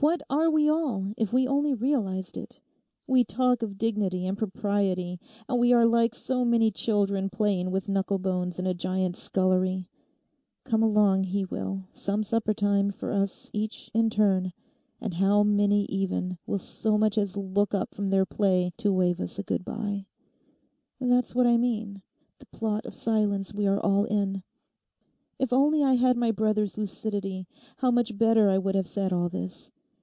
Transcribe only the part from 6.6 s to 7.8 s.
children playing